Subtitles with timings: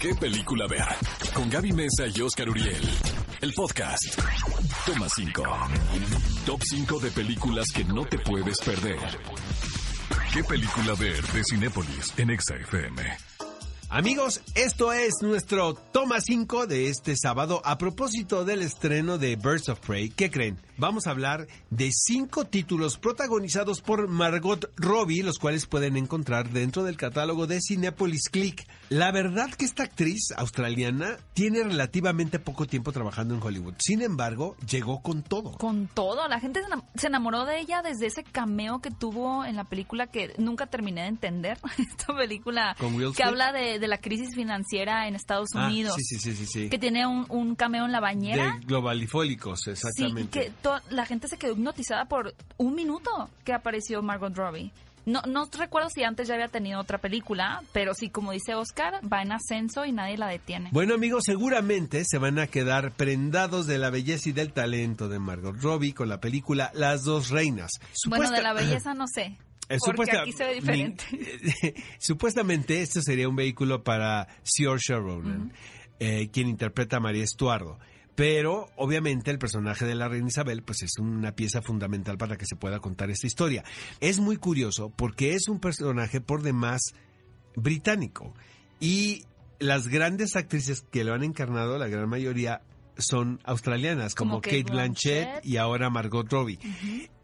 [0.00, 0.84] ¿Qué película ver?
[1.32, 2.82] Con Gaby Mesa y Oscar Uriel.
[3.40, 4.20] El podcast.
[4.84, 5.42] Toma 5.
[6.44, 8.98] Top 5 de películas que no te puedes perder.
[10.34, 13.02] ¿Qué película ver de Cinépolis en Exa FM?
[13.88, 19.70] Amigos, esto es nuestro toma 5 de este sábado a propósito del estreno de Birds
[19.70, 20.10] of Prey.
[20.10, 20.58] ¿Qué creen?
[20.78, 26.84] Vamos a hablar de cinco títulos protagonizados por Margot Robbie, los cuales pueden encontrar dentro
[26.84, 28.66] del catálogo de Cinepolis Click.
[28.90, 33.74] La verdad que esta actriz australiana tiene relativamente poco tiempo trabajando en Hollywood.
[33.78, 35.52] Sin embargo, llegó con todo.
[35.52, 36.28] Con todo.
[36.28, 36.60] La gente
[36.94, 41.02] se enamoró de ella desde ese cameo que tuvo en la película que nunca terminé
[41.02, 41.58] de entender.
[41.78, 42.76] Esta película
[43.16, 45.94] que habla de, la crisis financiera en Estados ah, Unidos.
[45.96, 48.56] sí, sí, sí, sí, Que tiene un, cameo en la bañera.
[48.58, 50.40] De globalifólicos, exactamente.
[50.40, 50.50] que
[50.90, 54.72] la gente se quedó hipnotizada por un minuto que apareció Margot Robbie.
[55.06, 59.00] No, no recuerdo si antes ya había tenido otra película, pero sí, como dice Oscar,
[59.10, 60.70] va en ascenso y nadie la detiene.
[60.72, 65.20] Bueno, amigos, seguramente se van a quedar prendados de la belleza y del talento de
[65.20, 67.70] Margot Robbie con la película Las dos reinas.
[68.08, 69.38] Bueno, de la belleza no sé.
[69.68, 71.04] Eh, porque aquí se ve diferente.
[71.98, 75.52] supuestamente esto sería un vehículo para Saoirse Ronan,
[75.98, 77.76] eh, quien interpreta a María Estuardo.
[78.16, 82.46] Pero obviamente el personaje de la reina Isabel pues es una pieza fundamental para que
[82.46, 83.62] se pueda contar esta historia.
[84.00, 86.80] Es muy curioso porque es un personaje por demás
[87.54, 88.34] británico
[88.80, 89.24] y
[89.58, 92.62] las grandes actrices que lo han encarnado, la gran mayoría
[92.98, 96.58] son australianas, como, Kate, Blanchett, y ahora Margot Robbie.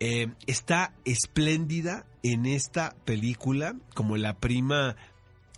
[0.00, 4.96] Eh, está espléndida en esta película como la prima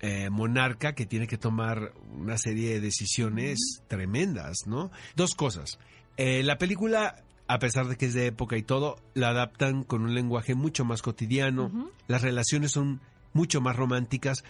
[0.00, 4.90] eh, monarca que tiene que tomar una serie de decisiones tremendas, ¿no?
[5.16, 5.78] Dos cosas.
[6.16, 10.02] Eh, la película, a pesar de que es de época y todo, la adaptan con
[10.02, 13.00] un lenguaje mucho más cotidiano, las relaciones son
[13.32, 14.44] mucho más románticas.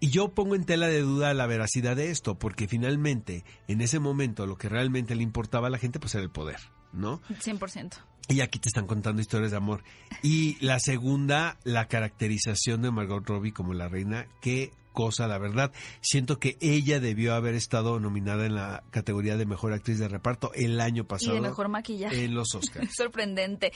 [0.00, 4.00] Y yo pongo en tela de duda la veracidad de esto, porque finalmente, en ese
[4.00, 6.58] momento, lo que realmente le importaba a la gente, pues era el poder,
[6.94, 7.20] ¿no?
[7.28, 7.94] 100%.
[8.28, 9.82] Y aquí te están contando historias de amor.
[10.22, 15.72] Y la segunda, la caracterización de Margot Robbie como la reina, qué cosa, la verdad.
[16.00, 20.52] Siento que ella debió haber estado nominada en la categoría de mejor actriz de reparto
[20.54, 21.32] el año pasado.
[21.32, 22.24] Y de mejor maquillaje.
[22.24, 22.88] En los Oscars.
[22.96, 23.72] Sorprendente.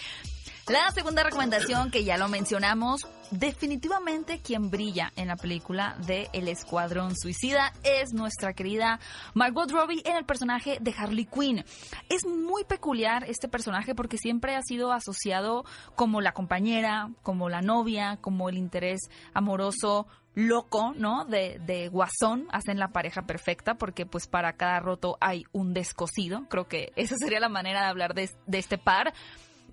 [0.69, 6.47] La segunda recomendación, que ya lo mencionamos, definitivamente quien brilla en la película de El
[6.47, 9.01] Escuadrón Suicida es nuestra querida
[9.33, 11.65] Margot Robbie en el personaje de Harley Quinn.
[12.11, 15.65] Es muy peculiar este personaje porque siempre ha sido asociado
[15.97, 19.01] como la compañera, como la novia, como el interés
[19.33, 20.07] amoroso
[20.39, 21.25] loco, ¿no?
[21.25, 26.47] De, de guasón, hacen la pareja perfecta porque pues para cada roto hay un descosido.
[26.49, 29.13] Creo que esa sería la manera de hablar de, de este par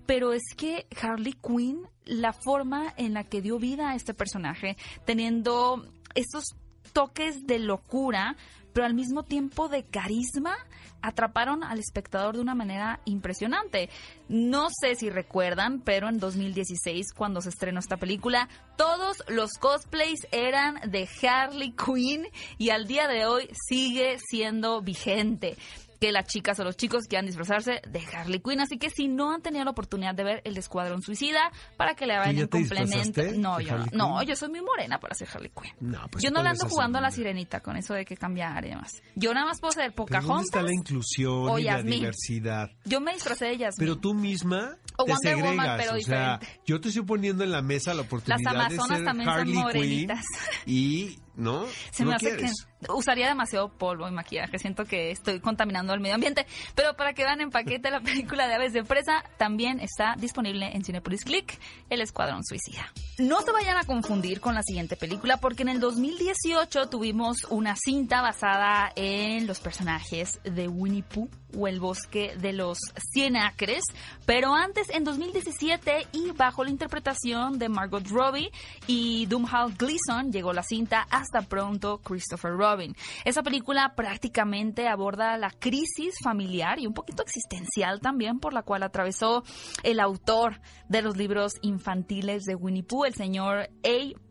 [0.06, 4.76] pero es que Harley Quinn, la forma en la que dio vida a este personaje,
[5.04, 5.84] teniendo
[6.14, 6.54] esos
[6.92, 8.36] toques de locura,
[8.72, 10.56] pero al mismo tiempo de carisma,
[11.02, 13.88] atraparon al espectador de una manera impresionante.
[14.28, 20.26] No sé si recuerdan, pero en 2016, cuando se estrenó esta película, todos los cosplays
[20.32, 22.26] eran de Harley Quinn
[22.58, 25.56] y al día de hoy sigue siendo vigente
[26.00, 28.60] que las chicas o los chicos quieran disfrazarse de Harley Quinn.
[28.60, 32.06] Así que si no han tenido la oportunidad de ver el Escuadrón Suicida, para que
[32.06, 33.22] le vayan en complemento.
[33.36, 35.96] No, yo no, yo soy muy morena para ser Harley Quinn.
[36.10, 38.70] Pues yo no le ando jugando a la sirenita con eso de que cambiar y
[38.70, 39.02] demás.
[39.14, 40.26] Yo nada más puedo ser Pocahontas.
[40.28, 42.70] ¿Dónde está la inclusión y la diversidad?
[42.84, 43.74] Yo me disfracé de ellas.
[43.78, 47.44] Pero tú misma o te Wonder segregas, Woman, pero o sea, yo te estoy poniendo
[47.44, 50.24] en la mesa la oportunidad Las Amazonas de ser también Harley son morenitas.
[50.66, 51.66] Y ¿no?
[51.90, 52.50] Se me hace que
[52.88, 54.58] usaría demasiado polvo y maquillaje.
[54.58, 56.46] Siento que estoy contaminando al medio ambiente.
[56.74, 60.70] Pero para que vean en paquete la película de Aves de Presa, también está disponible
[60.72, 61.58] en Cinepolis Click,
[61.90, 62.92] El Escuadrón Suicida.
[63.18, 67.76] No se vayan a confundir con la siguiente película, porque en el 2018 tuvimos una
[67.76, 72.78] cinta basada en los personajes de Winnie Pooh o El Bosque de los
[73.12, 73.84] Cien Acres.
[74.26, 78.50] Pero antes, en 2017, y bajo la interpretación de Margot Robbie
[78.86, 82.94] y Doomhall Gleason, llegó la cinta hasta pronto Christopher Robin.
[83.24, 88.82] Esa película prácticamente aborda la crisis familiar y un poquito existencial también por la cual
[88.82, 89.42] atravesó
[89.82, 93.66] el autor de los libros infantiles de Winnie Pooh, el señor A.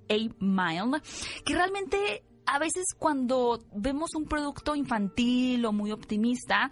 [0.07, 0.18] A.
[0.40, 1.02] Milne,
[1.46, 6.71] que realmente a veces cuando vemos un producto infantil o muy optimista,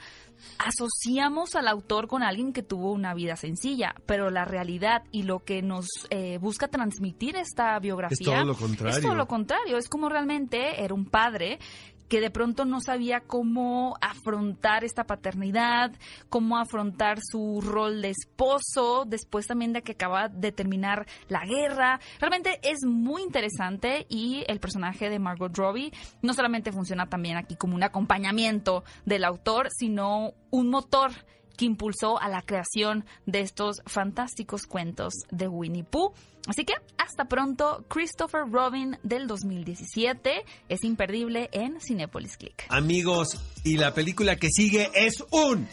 [0.57, 5.39] asociamos al autor con alguien que tuvo una vida sencilla, pero la realidad y lo
[5.39, 8.97] que nos eh, busca transmitir esta biografía es todo lo contrario.
[8.97, 11.59] Es todo lo contrario, es como realmente era un padre
[12.07, 15.91] que de pronto no sabía cómo afrontar esta paternidad,
[16.29, 22.00] cómo afrontar su rol de esposo, después también de que acaba de terminar la guerra.
[22.19, 25.91] Realmente es muy interesante y el personaje de Margot Robbie
[26.21, 31.11] no solamente funciona también aquí como un acompañamiento del autor, sino un motor
[31.57, 36.13] que impulsó a la creación de estos fantásticos cuentos de Winnie Pooh.
[36.47, 42.65] Así que hasta pronto, Christopher Robin del 2017 es imperdible en Cinepolis Click.
[42.69, 45.67] Amigos, y la película que sigue es un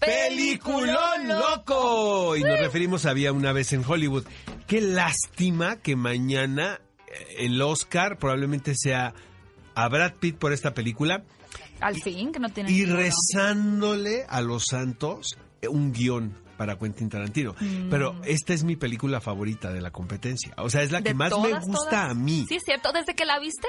[0.00, 2.36] peliculón loco.
[2.36, 4.24] Y nos referimos a Había una vez en Hollywood.
[4.66, 9.14] Qué lástima que mañana eh, el Oscar probablemente sea
[9.76, 11.22] a Brad Pitt por esta película.
[11.80, 12.72] Al fin, que no tiene.
[12.72, 17.54] Y rezándole a los santos eh, un guion para Quentin Tarantino.
[17.90, 20.54] Pero esta es mi película favorita de la competencia.
[20.56, 21.18] O sea, es la que Mm.
[21.18, 22.10] Más me gusta todas.
[22.10, 22.46] a mí.
[22.48, 22.92] Sí, es cierto.
[22.92, 23.68] Desde que la viste,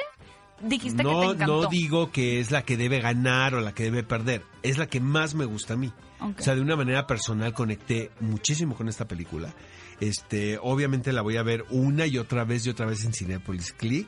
[0.61, 1.63] dijiste que te No, encantó.
[1.63, 4.43] no digo que es la que debe ganar o la que debe perder.
[4.63, 5.91] Es la que más me gusta a mí.
[6.21, 9.53] O sea, de una manera personal conecté muchísimo con esta película.
[9.99, 13.73] Este, obviamente la voy a ver una y otra vez y otra vez en Cinepolis
[13.73, 14.07] Click.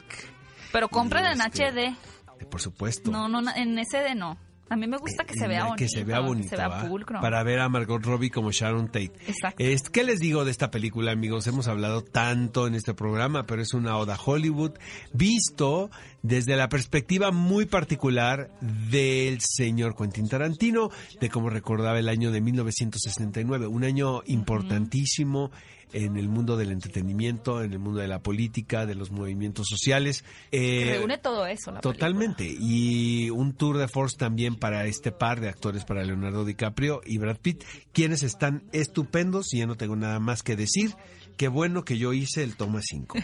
[0.71, 1.77] Pero cómprala en Este, HD.
[1.88, 3.12] Eh, Por supuesto.
[3.12, 4.38] No, no, en SD no.
[4.71, 5.83] A mí me gusta que se vea la bonito.
[5.83, 6.50] Que se vea bonito.
[6.50, 7.21] Que se vea.
[7.21, 9.12] Para ver a Margot Robbie como Sharon Tate.
[9.25, 9.63] Exacto.
[9.92, 11.48] ¿Qué les digo de esta película, amigos?
[11.48, 14.74] Hemos hablado tanto en este programa, pero es una oda Hollywood,
[15.12, 15.89] visto
[16.21, 22.42] desde la perspectiva muy particular del señor Quentin Tarantino, de cómo recordaba el año de
[22.42, 25.50] 1969, un año importantísimo
[25.94, 30.24] en el mundo del entretenimiento, en el mundo de la política, de los movimientos sociales.
[30.51, 31.71] Eh, Reúne todo eso.
[31.71, 32.45] La Totalmente.
[32.59, 37.18] Y un tour de force también para este par de actores, para Leonardo DiCaprio y
[37.18, 40.95] Brad Pitt, quienes están estupendos y ya no tengo nada más que decir.
[41.39, 43.18] Qué bueno que yo hice el toma 5.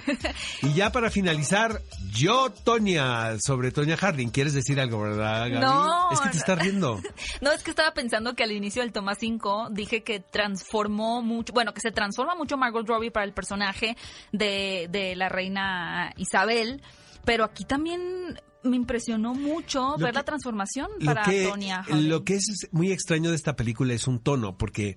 [0.61, 1.81] y ya para finalizar,
[2.13, 4.29] yo, Tonia, sobre Tonia Harding.
[4.29, 5.59] ¿Quieres decir algo, verdad, Gaby?
[5.59, 7.01] No, Es que te estás riendo.
[7.41, 11.51] No, es que estaba pensando que al inicio del toma 5 dije que transformó mucho,
[11.51, 13.97] bueno, que se transforma mucho Margot Robbie para el personaje
[14.31, 16.81] de, de la reina Isabel,
[17.25, 22.35] pero aquí también me impresionó mucho Lo ver que- la transformación para Tonya lo que
[22.35, 24.95] es muy extraño de esta película es un tono, porque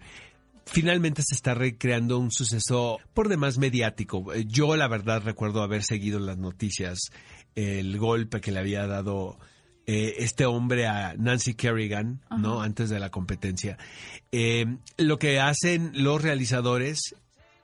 [0.71, 4.33] finalmente se está recreando un suceso por demás mediático.
[4.33, 6.99] Eh, Yo, la verdad, recuerdo haber seguido en las noticias
[7.55, 9.39] el golpe que le había dado
[9.91, 12.61] eh, este hombre a Nancy Kerrigan, ¿no?
[12.61, 13.79] Antes de la competencia.
[14.31, 14.67] Eh,
[14.99, 17.15] lo que hacen los realizadores,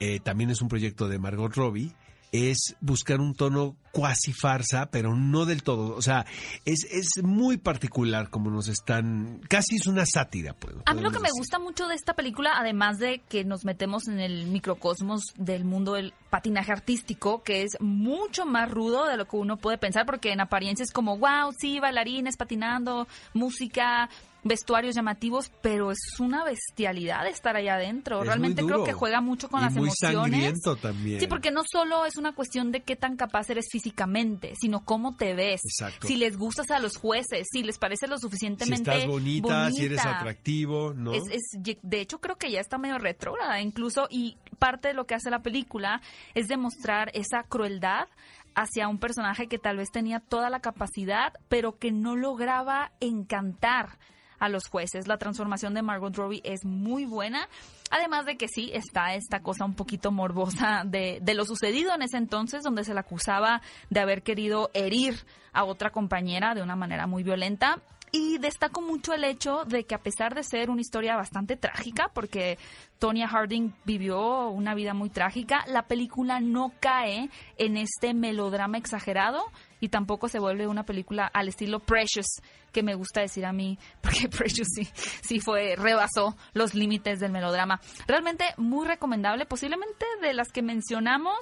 [0.00, 1.92] eh, también es un proyecto de Margot Robbie,
[2.34, 5.94] es buscar un tono cuasi farsa, pero no del todo.
[5.94, 6.26] O sea,
[6.64, 9.40] es, es muy particular como nos están...
[9.48, 10.74] Casi es una sátira, pues.
[10.84, 14.08] A mí lo que me gusta mucho de esta película, además de que nos metemos
[14.08, 19.28] en el microcosmos del mundo del patinaje artístico, que es mucho más rudo de lo
[19.28, 24.10] que uno puede pensar, porque en apariencia es como, wow, sí, bailarines patinando, música,
[24.44, 28.20] vestuarios llamativos, pero es una bestialidad estar allá adentro.
[28.20, 30.30] Es Realmente muy creo que juega mucho con Y las muy emociones.
[30.30, 31.20] sangriento también.
[31.20, 35.16] Sí, porque no solo es una cuestión de qué tan capaz eres físicamente, sino cómo
[35.16, 35.62] te ves.
[35.64, 36.06] Exacto.
[36.06, 39.86] Si les gustas a los jueces, si les parece lo Si suficientemente estás bonita, si
[39.86, 41.12] eres atractivo, ¿no?
[41.14, 45.06] Es, es- de hecho, creo que ya está medio retrógrada incluso y parte de lo
[45.06, 46.00] que hace la película
[46.34, 48.08] es demostrar esa crueldad
[48.54, 53.98] hacia un personaje que tal vez tenía toda la capacidad, pero que no lograba encantar
[54.38, 55.06] a los jueces.
[55.06, 57.48] La transformación de Margot Robbie es muy buena.
[57.90, 62.02] Además de que sí, está esta cosa un poquito morbosa de, de lo sucedido en
[62.02, 66.76] ese entonces, donde se le acusaba de haber querido herir a otra compañera de una
[66.76, 67.80] manera muy violenta.
[68.16, 72.12] Y destaco mucho el hecho de que a pesar de ser una historia bastante trágica,
[72.14, 72.58] porque
[73.00, 79.44] Tonya Harding vivió una vida muy trágica, la película no cae en este melodrama exagerado
[79.84, 82.40] y tampoco se vuelve una película al estilo Precious,
[82.72, 84.88] que me gusta decir a mí, porque Precious sí,
[85.22, 87.80] sí fue, rebasó los límites del melodrama.
[88.06, 91.38] Realmente muy recomendable, posiblemente de las que mencionamos,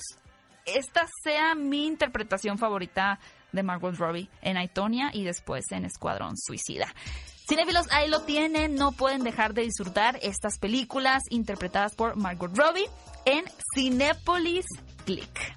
[0.67, 3.21] esta sea mi interpretación favorita
[3.53, 6.93] de Margot Robbie en Aitonia y después en Escuadrón Suicida.
[7.49, 12.89] Cinefilos, ahí lo tienen, no pueden dejar de disfrutar estas películas interpretadas por Margot Robbie
[13.25, 13.45] en
[13.75, 14.65] Cinépolis
[15.05, 15.57] Click.